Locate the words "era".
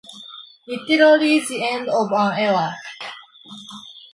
2.39-2.73